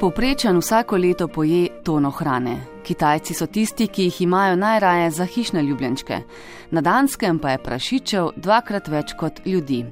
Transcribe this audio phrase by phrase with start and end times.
[0.00, 2.56] Povprečen vsako leto poje tono hrane.
[2.82, 6.20] Kitajci so tisti, ki jih imajo najraje za hišne ljubljenčke.
[6.70, 9.84] Na Danskem pa je prašičev dvakrat več kot ljudi.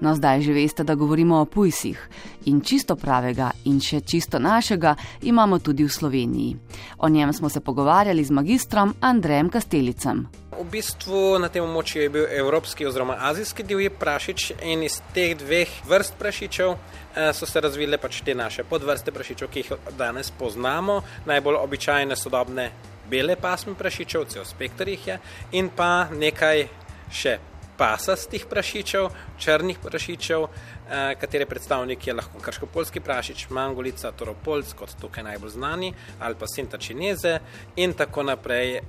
[0.00, 2.08] No, zdaj že veste, da govorimo o pujsih.
[2.46, 6.56] In čisto pravega in še čisto našega imamo tudi v Sloveniji.
[6.98, 10.26] O njem smo se pogovarjali z magistrom Andrejem Kastelicem.
[10.60, 15.32] V bistvu na tem območju je bil evropski oziroma azijski divji prašič in iz teh
[15.40, 20.28] dveh vrst prašičev eh, so se razvile pač te naše podvrste prašičev, ki jih danes
[20.30, 21.00] poznamo.
[21.24, 22.68] Najbolj običajne sodobne
[23.08, 25.18] bele pasme prašičev, cel spektr jih je,
[25.56, 26.66] in pa nekaj
[27.08, 27.38] še
[27.80, 29.08] pasastih prašičev,
[29.38, 35.94] črnih prašičev, eh, katere predstavnik je lahko krško-polski prašič, mangolica, toropolc, kot tukaj najbolj znani,
[36.20, 37.38] ali pa sinta čineze
[37.76, 38.82] in tako naprej, eh,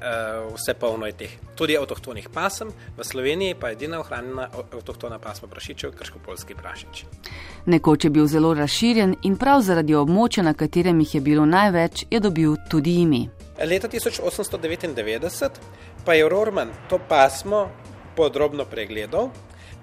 [0.55, 1.31] vse polno je teh.
[1.55, 7.05] Tudi avtohtonih pasem, v Sloveniji pa je edina ohranjena avtohtona pasma prašičev, krško-polski prašič.
[7.65, 12.05] Nekoč je bil zelo razširjen in prav zaradi območja, na katerem jih je bilo največ,
[12.11, 13.29] je dobil tudi ime.
[13.65, 15.49] Leta 1899
[16.05, 17.69] pa je Rorman to pasmo
[18.21, 19.29] podrobno pregledal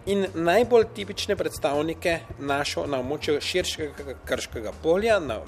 [0.06, 5.40] in najbolj tipične predstavnike našel na območju širšega krškega polja, na,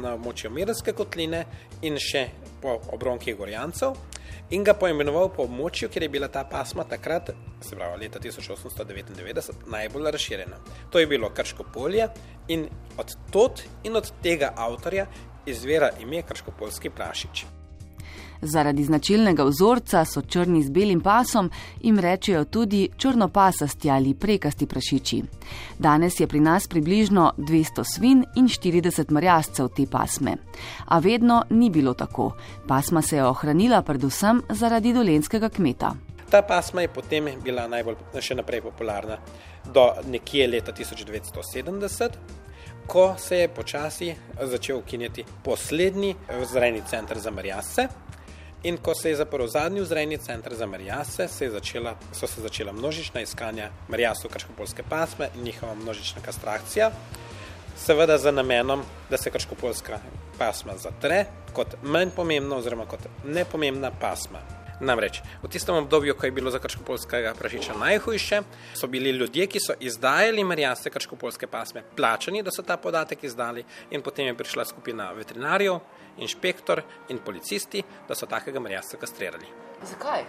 [0.00, 1.42] na območju Mirske kotline
[1.84, 2.24] in še
[2.62, 3.92] po obronkih Gorjancev
[4.56, 7.30] in ga poimenoval po območju, kjer je bila ta pasma takrat,
[7.60, 10.64] se pravi leta 1899, najbolj razširjena.
[10.90, 12.08] To je bilo krško polje
[12.48, 12.66] in
[12.98, 15.06] od tot in od tega avtorja
[15.46, 17.44] izvira ime krško-polski prašič.
[18.42, 25.22] Zaradi značilnega vzorca so črni z belim pasom in rečejo tudi črnopasasti ali prekasti prašiči.
[25.78, 30.36] Danes je pri nas približno 200 svin in 40 marjascev te pasme.
[30.86, 32.32] A vedno ni bilo tako.
[32.68, 35.94] Pasma se je ohranila predvsem zaradi dolenskega kmeta.
[36.30, 39.16] Ta pasma je potem bila najbolj še naprej popularna
[39.74, 42.08] do nekje leta 1970.
[42.86, 47.88] Ko se je počasi začel ukinjati poslednji vzrejni center za marjasce,
[48.62, 52.72] In ko se je zaprl zadnji vzrejni center za Marijase, se začela, so se začela
[52.72, 56.90] množična iskanja Marijasov krškopolske pasme in njihova množična kastrakcija,
[57.76, 59.98] seveda z namenom, da se krškopolska
[60.38, 64.44] pasma zatre kot manj pomembna oziroma kot nepomembna pasma.
[64.80, 68.42] Namreč v tistem obdobju, ko je bilo za krškopolskega prašiča najhujše,
[68.74, 73.64] so bili ljudje, ki so izdajali marjaste krškopolske pasme, plačani, da so ta podatek izdali,
[73.90, 75.80] in potem je prišla skupina veterinarjev,
[76.20, 79.50] inšpektor in policisti, da so takega marjasta kastrirali.
[79.90, 80.24] Zakaj?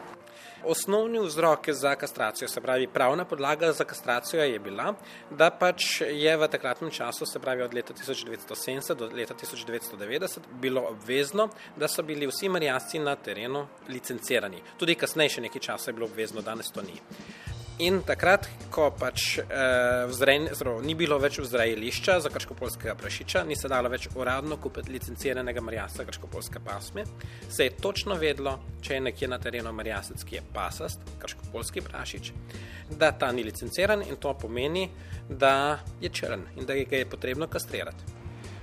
[0.64, 4.94] Osnovni vzrok za kastracijo, se pravi pravna podlaga za kastracijo, je bila,
[5.30, 10.86] da pač je v takratnem času, se pravi od leta 1970 do leta 1990, bilo
[10.90, 14.62] obvezno, da so bili vsi marjasci na terenu licencirani.
[14.78, 17.02] Tudi kasneje, še nekaj časa je bilo obvezno, danes to ni.
[17.80, 23.56] In takrat, ko pač eh, vzrej, zelo, ni bilo več vzrejališča za krškopolskega prašiča, ni
[23.56, 27.06] se dalo več uradno kupiti licenciranega marjasa krškopolske pasme,
[27.50, 32.34] se je točno vedlo, če je nekje na terenu marjasec, ki je pasast, krškopolski prašič,
[33.00, 34.90] da ta ni licenciran in to pomeni,
[35.30, 38.20] da je črn in da ga je potrebno kastrirati.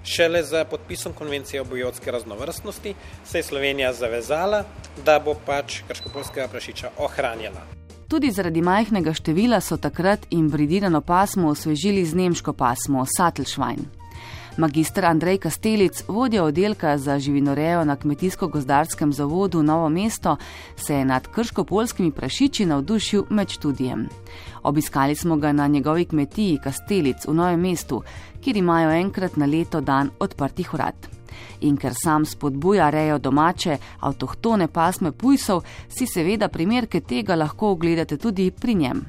[0.08, 2.94] Šele z podpisom konvencije o bojotske raznovrstnosti
[3.24, 4.62] se je Slovenija zavezala,
[5.04, 7.77] da bo pač krškopolskega prašiča ohranjala.
[8.08, 13.84] Tudi zaradi majhnega števila so takrat imbridirano pasmo osvežili z nemško pasmo Sattelschwein.
[14.56, 20.36] Magistr Andrej Kastelic, vodja oddelka za živinorejo na kmetijsko-gozdarskem zavodu Novo mesto,
[20.76, 24.08] se je nad krško-polskimi prašiči navdušil med študijem.
[24.62, 28.02] Obiskali smo ga na njegovi kmetiji Kastelic v Novem mestu,
[28.40, 31.17] kjer imajo enkrat na leto dan odprtih vrat
[31.60, 38.16] in ker sam spodbuja rejo domače, avtohtone pasme pujsov, si seveda primerke tega lahko ogledate
[38.16, 39.04] tudi pri njem.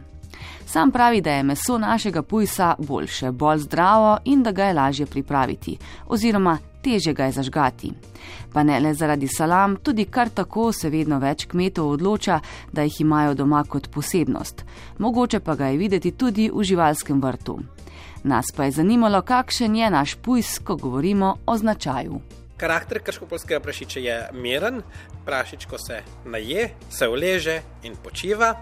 [0.66, 5.06] Sam pravi, da je meso našega pujsa boljše, bolj zdravo in da ga je lažje
[5.06, 5.78] pripraviti,
[6.08, 7.92] oziroma teže ga je zažgati.
[8.54, 12.40] Pa ne le zaradi salam, tudi kar tako se vedno več kmetov odloča,
[12.74, 14.66] da jih imajo doma kot posebnost.
[14.98, 17.60] Mogoče pa ga je videti tudi v živalskem vrtu.
[18.24, 22.20] Nas pa je zanimalo, kakšen je naš pujs, ko govorimo o značaju.
[22.60, 24.82] Karakter krškopolskega prašiča je miren,
[25.26, 28.56] prašič, ko se naje, se uleže in počiva,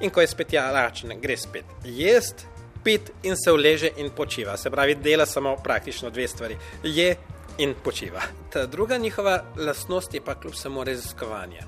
[0.00, 2.46] in ko je spet jaračen, gre spet jest,
[2.84, 4.56] pit in se uleže in počiva.
[4.56, 7.16] Se pravi, dela samo praktično dve stvari: je
[7.58, 8.22] in počiva.
[8.52, 11.60] Ta druga njihova lastnost je pa kljub samo raziskovanje.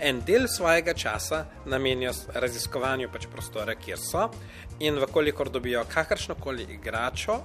[0.00, 4.28] En del svojega časa namenijo raziskovanju pač prostora, kjer so,
[4.78, 7.40] in vkolikor dobijo kakršno koli igračo,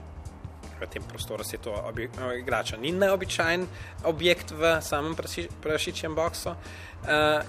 [0.81, 3.67] v tem prostoru se to eh, igrača ni neobičajen
[4.03, 5.15] objekt v samem
[5.61, 6.57] prašičjem boksu uh,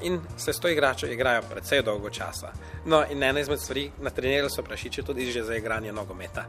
[0.02, 2.52] in se s to igračo igrajo precej dolgo časa.
[2.86, 6.44] No, in ena izmed stvari, na treniranju so prašiči tudi že za igranje nogometa.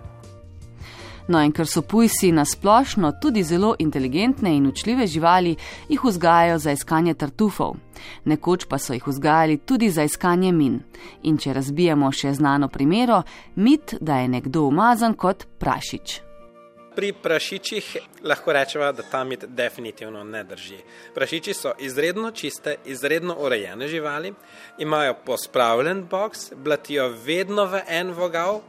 [1.28, 5.56] No in ker so pujsi nasplošno tudi zelo inteligentne in učljive živali,
[5.90, 7.76] jih vzgajajo za iskanje tartufov.
[8.26, 10.80] Nekoč pa so jih vzgajali tudi za iskanje min.
[11.24, 13.24] In če razbijemo še znano primero,
[13.56, 16.22] mit, da je nekdo umazan kot prašič.
[16.96, 20.78] Pri prašičih lahko rečemo, da ta mit definitivno ne drži.
[21.16, 24.34] Prašiči so izredno čiste, izredno urejene živali,
[24.78, 28.62] imajo pospravljen box, blatijo vedno v en vogal,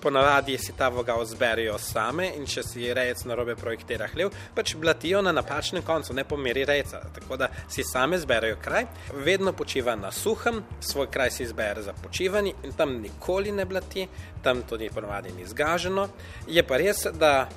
[0.00, 4.74] ponavadi si ta vogal zberijo same in če si rejec na robe projektira hlev, pač
[4.76, 7.00] blatijo na napačnem koncu, ne po meri rejca.
[7.14, 8.86] Tako da si same zberijo kraj,
[9.24, 14.08] vedno počiva na suhem, svoj kraj si izbere za počivanje in tam nikoli ne blati,
[14.42, 16.08] tam tudi ponavadi ni zgaženo.
[16.48, 17.48] Je pa res, da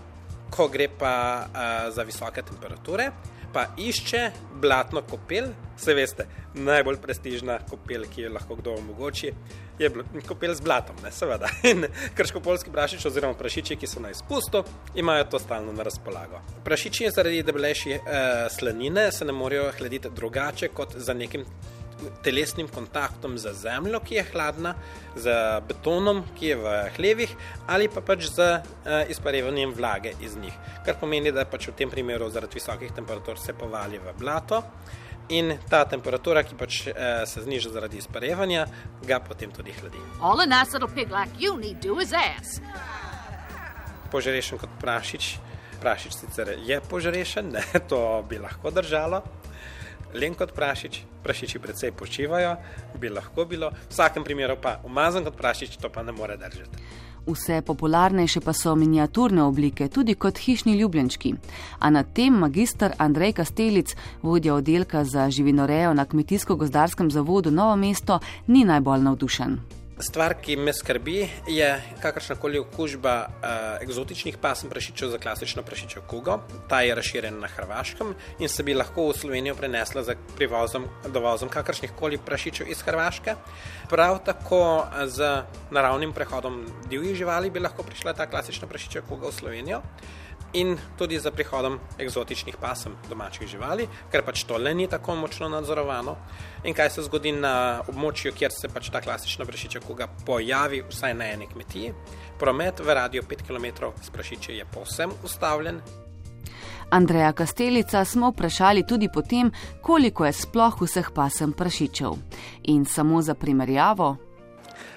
[0.50, 3.12] ko gre pa uh, za visoke temperature,
[3.54, 4.30] pa išče
[4.62, 9.32] blatno kopel, se veste, najbolj prestižna kopel, ki jo lahko kdo omogoči,
[9.80, 9.92] je
[10.28, 11.50] kopel z blatom, ne seveda.
[11.72, 11.86] In
[12.18, 14.64] krško-polski prašič oziroma prašiči, ki so na izpustu,
[14.96, 16.42] imajo to stalno na razpolago.
[16.66, 18.04] Prašiči zaradi debelejše uh,
[18.52, 21.46] slanine se ne morejo hladiti drugače kot za nekim
[22.24, 24.74] telesnim kontaktom z zemljo, ki je hladna,
[25.16, 25.34] z
[25.68, 27.36] betonom, ki je v hlevih,
[27.68, 30.56] ali pa pač z uh, izparevanjem vlage iz njih.
[30.86, 34.64] Kar pomeni, da pač v tem primeru zaradi visokih temperatur se povali v blato.
[35.30, 36.96] In ta temperatura, ki pač uh,
[37.30, 38.66] se zniža zaradi izparevanja,
[39.06, 40.02] ga potem tudi hladi.
[44.10, 45.36] Požrešen kot prašič,
[45.84, 49.22] prašič sicer je požrešen, ne, to bi lahko držalo,
[50.14, 52.56] len kot prašič, prašiči predvsej počivajo,
[53.00, 56.84] bi lahko bilo, v vsakem primeru pa umazan kot prašič, to pa ne more držati.
[57.30, 61.34] Vse popularnejše pa so miniaturne oblike, tudi kot hišni ljubljenčki.
[61.80, 68.20] A na tem magistr Andrej Kastelic, vodja oddelka za živinorejo na Kmetijsko-gozdarskem zavodu Novo mesto,
[68.48, 69.79] ni najbolj navdušen.
[70.00, 71.68] Stvar, ki me skrbi, je
[72.00, 73.48] kakršna koli okužba uh,
[73.84, 76.38] eksotičnih pasem prašičev za klasično prašičev kugo.
[76.72, 81.52] Ta je razširjena na Hrvaškem in se bi lahko v Slovenijo prenesla za privozom, dovozom
[81.52, 83.36] kakršnih koli prašičev iz Hrvaške.
[83.90, 89.36] Prav tako z naravnim prehodom divjih živali bi lahko prišla ta klasična prašičev kuga v
[89.36, 89.82] Slovenijo
[90.54, 95.50] in tudi za prihodom eksotičnih pasem domačih živali, ker pač to le ni tako močno
[95.50, 96.16] nadzorovano.
[96.64, 101.14] In kaj se zgodi na območju, kjer se pač ta klasična prašičja kuga pojavi, vsaj
[101.14, 101.94] na eni kmetiji.
[102.40, 105.82] Promet v radiju 5 km s prašiče je povsem ustavljen.
[106.90, 109.52] Andreja Kastelica smo vprašali tudi potem,
[109.82, 112.18] koliko je sploh vseh pasem prašičev.
[112.64, 114.16] In samo za primerjavo.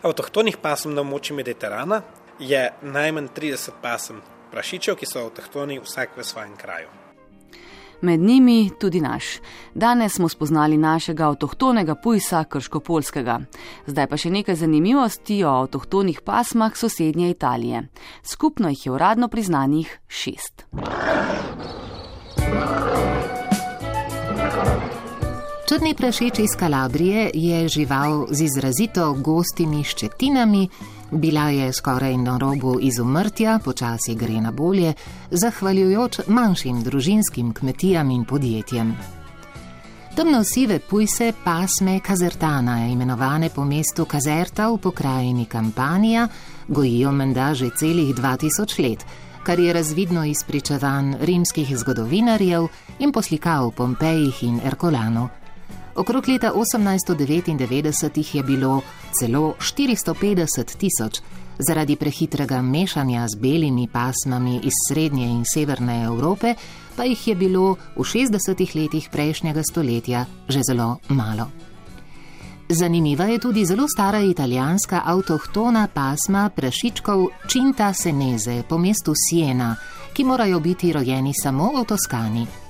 [0.02, 2.00] Avtohtonih pasem na območju Mediterana
[2.38, 4.22] je najmanj 30 pasem
[4.52, 6.88] prašičev, ki so avtohtoni vsak v svojem kraju.
[8.02, 9.24] Med njimi tudi naš.
[9.74, 13.38] Danes smo spoznali našega avtohtonega pujsa, krško-polskega.
[13.86, 17.86] Zdaj pa še nekaj zanimivosti o avtohtonih pasmah sosednje Italije.
[18.26, 20.66] Skupno jih je uradno priznanih šest.
[25.72, 30.68] Črni prašič iz Kalabrije je žival z izrazito gostimi ščetinami,
[31.10, 34.92] Bila je skoraj na robu izumrtja, počasi gre na bolje,
[35.30, 38.92] zahvaljujoč manjšim družinskim kmetijam in podjetjem.
[40.16, 46.28] Temno-sive pujse pasme kazertana, imenovane po mestu Kazerta v pokrajini Kampanija,
[46.68, 49.06] gojijo menda že celih 2000 let,
[49.42, 55.28] kar je razvidno iz pričevanj rimskih zgodovinarjev in poslikav Pompejih in Erkolanu.
[55.94, 58.80] Okrog leta 1899 jih je bilo
[59.20, 61.20] celo 450 tisoč,
[61.58, 66.54] zaradi prehitrega mešanja z belimi pasmami iz srednje in severne Evrope
[66.96, 71.48] pa jih je bilo v 60 letih prejšnjega stoletja že zelo malo.
[72.68, 79.76] Zanimiva je tudi zelo stara italijanska avtohtona pasma prašičkov Cinta Seneze po mestu Siena,
[80.12, 82.61] ki morajo biti rojeni samo v Toskani.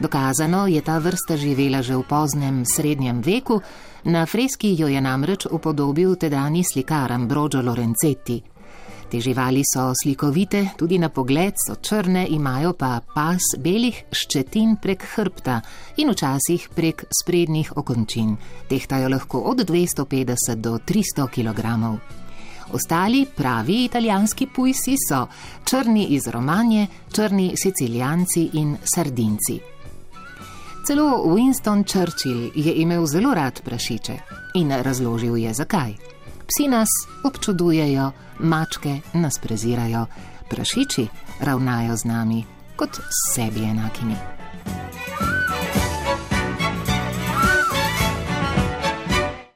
[0.00, 3.60] Dokazano je ta vrsta živela že v poznem srednjem veku,
[4.04, 8.42] na freski jo je namreč upodobil tedajni slikar Ambrogio Lorenzetti.
[9.10, 15.02] Te živali so slikovite, tudi na pogled so črne, imajo pa pas belih ščetin prek
[15.16, 15.60] hrbta
[15.96, 18.36] in včasih prek sprednjih okončin.
[18.68, 21.64] Tehtajo lahko od 250 do 300 kg.
[22.72, 25.26] Ostali pravi italijanski pujsi so
[25.64, 29.77] črni iz Romanje, črni sicilijanci in sardinci.
[30.88, 34.12] Celo Winston Churchill je imel zelo rad prašiče
[34.54, 35.92] in razložil je zakaj.
[36.46, 36.88] Psi nas
[37.24, 40.06] občudujejo, mačke nas prezirajo,
[40.50, 41.06] prašiči
[41.40, 42.44] ravnajo z nami
[42.76, 43.00] kot
[43.34, 44.37] sebi enakimi.